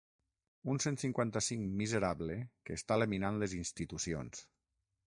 [0.73, 4.47] Un cent cinquanta-cinc ‘miserable que està laminant les institucions’.